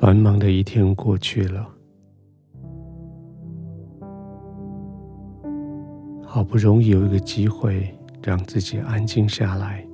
[0.00, 1.68] 繁忙的一天过去了，
[6.24, 9.86] 好不容易有一个机会让自己安静下来，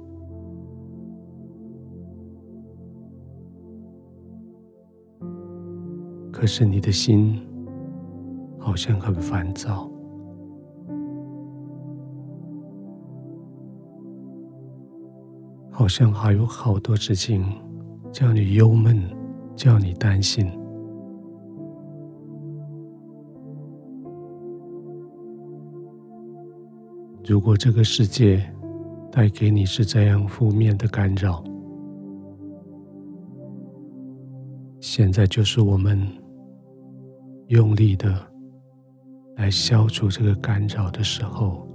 [6.31, 7.45] 可是你的心
[8.61, 9.91] 好像很烦躁，
[15.69, 17.45] 好像还有好多事情
[18.13, 19.16] 叫你忧闷。
[19.57, 20.47] 叫你担心，
[27.25, 28.45] 如果这个世界
[29.11, 31.43] 带给你是这样负面的干扰，
[34.79, 36.07] 现在就是我们
[37.49, 38.15] 用力的
[39.37, 41.67] 来消除这个干扰的时候。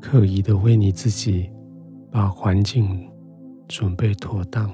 [0.00, 1.50] 刻意的为你自己。
[2.12, 3.10] 把环境
[3.66, 4.70] 准备妥当，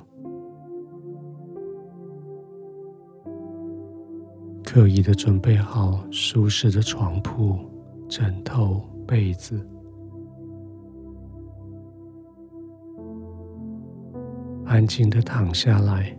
[4.65, 7.57] 刻意的准备好舒适的床铺、
[8.09, 9.65] 枕头、被子，
[14.65, 16.13] 安静的躺下来。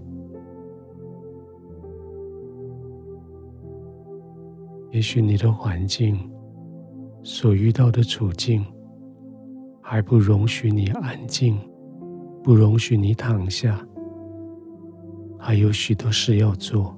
[4.91, 6.17] 也许你的环境
[7.23, 8.65] 所遇到的处境。
[9.91, 11.57] 还不容许你安静，
[12.43, 13.83] 不容许你躺下，
[15.39, 16.95] 还有许多事要做。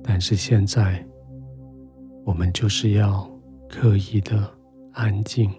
[0.00, 1.04] 但是现在，
[2.24, 3.28] 我们就是要
[3.68, 4.48] 刻意的
[4.92, 5.50] 安静，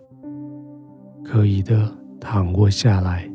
[1.25, 3.29] 刻意的躺卧下来，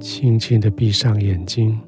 [0.00, 1.78] 轻轻的闭上眼睛。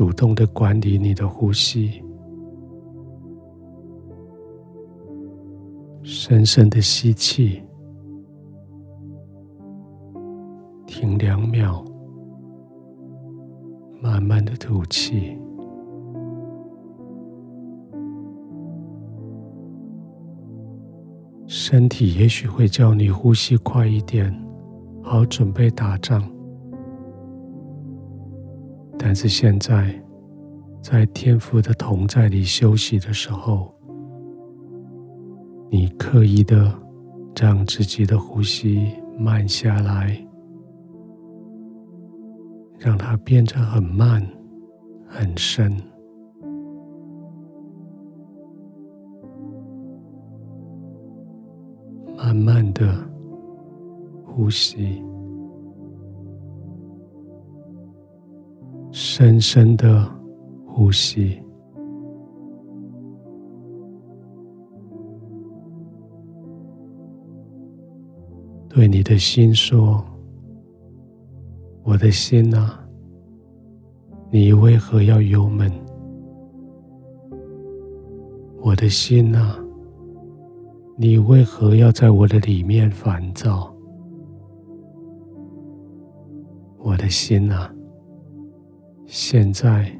[0.00, 2.02] 主动的管理你的呼吸，
[6.02, 7.62] 深深的吸气，
[10.86, 11.84] 停两秒，
[14.00, 15.38] 慢慢的吐气。
[21.46, 24.34] 身体也许会叫你呼吸快一点，
[25.02, 26.26] 好准备打仗。
[29.02, 29.98] 但是现在，
[30.82, 33.74] 在天父的同在里休息的时候，
[35.70, 36.70] 你刻意的
[37.34, 40.14] 让自己的呼吸慢下来，
[42.78, 44.22] 让它变得很慢、
[45.08, 45.74] 很深，
[52.18, 52.94] 慢慢的
[54.26, 55.02] 呼吸。
[59.20, 60.10] 深深的
[60.64, 61.38] 呼吸，
[68.66, 70.02] 对你的心说
[71.84, 72.82] ：“我的心啊，
[74.30, 75.70] 你为何要油闷？
[78.62, 79.62] 我的心啊，
[80.96, 83.70] 你为何要在我的里面烦躁？
[86.78, 87.70] 我的心啊。”
[89.12, 89.90] 现在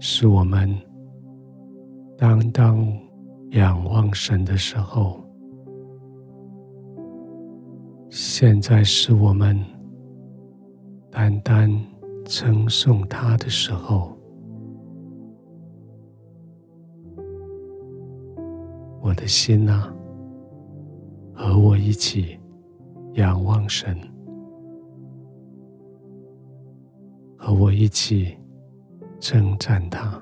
[0.00, 0.76] 是我们
[2.18, 2.84] 当当
[3.50, 5.24] 仰望神的时候。
[8.10, 9.56] 现在是我们
[11.08, 11.70] 单单
[12.24, 14.18] 称颂他的时候。
[19.00, 19.94] 我的心啊，
[21.32, 22.40] 和我一起
[23.12, 23.96] 仰望神。
[27.46, 28.36] 和我一起
[29.20, 30.20] 称赞他，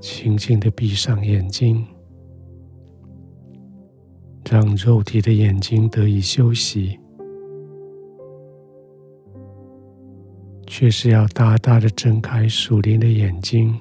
[0.00, 1.86] 轻轻的闭上眼睛，
[4.50, 6.98] 让肉体的眼睛得以休息，
[10.66, 13.72] 却是要大大的睁开属灵的眼睛，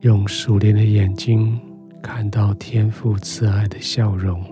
[0.00, 1.60] 用属灵的眼睛。
[2.06, 4.44] 看到天父慈爱的笑容，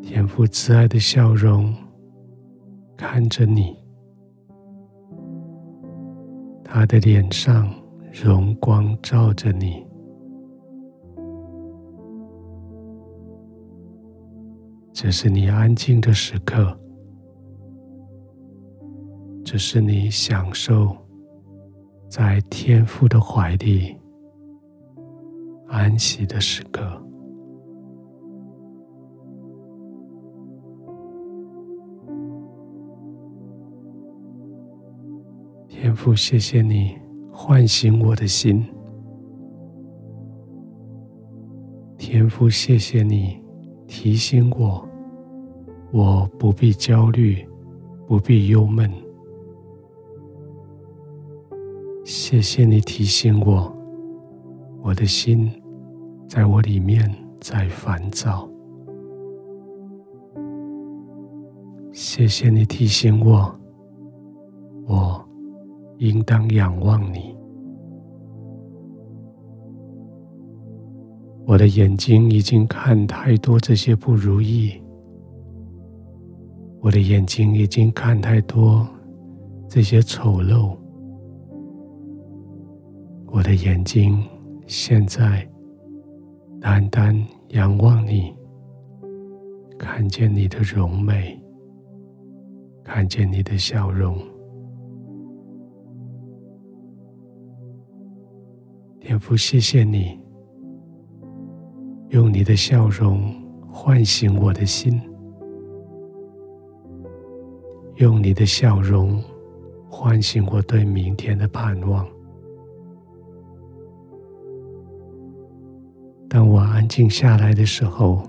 [0.00, 1.72] 天父慈爱的笑容
[2.96, 3.76] 看着你，
[6.64, 7.70] 他的脸上
[8.10, 9.86] 荣光照着你，
[14.94, 16.74] 这是你安静的时刻，
[19.44, 20.96] 这是你享受
[22.08, 23.94] 在天父的怀里。
[25.68, 27.06] 安息的时刻。
[35.68, 36.96] 天父谢谢你
[37.30, 38.64] 唤醒我的心。
[41.96, 43.38] 天父谢谢你
[43.86, 44.88] 提醒我
[45.92, 47.46] 我不必焦虑
[48.06, 48.90] 不必忧闷。
[52.04, 53.75] 谢谢你提醒我
[54.86, 55.50] 我的心
[56.28, 58.48] 在我里面在烦躁。
[61.90, 63.52] 谢谢你提醒我，
[64.86, 65.28] 我
[65.98, 67.36] 应当仰望你。
[71.44, 74.80] 我的眼睛已经看太多这些不如意，
[76.80, 78.86] 我的眼睛已经看太多
[79.68, 80.76] 这些丑陋，
[83.26, 84.22] 我的眼睛
[84.66, 85.48] 现在
[86.60, 87.16] 单单
[87.50, 88.34] 仰望你，
[89.78, 91.40] 看见你的荣美，
[92.82, 94.18] 看见你的笑容，
[99.00, 100.18] 天父，谢谢你。
[102.10, 103.34] 用你的笑容
[103.68, 105.00] 唤醒我的心，
[107.96, 109.22] 用你的笑容
[109.88, 112.06] 唤醒我对明天的盼望。
[116.88, 118.22] 静下来的时候，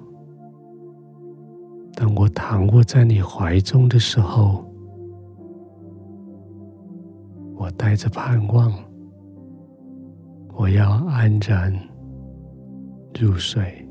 [1.94, 4.66] 当我躺卧在你怀中的时候，
[7.56, 8.74] 我带着盼望，
[10.56, 11.74] 我要安然
[13.20, 13.87] 入睡。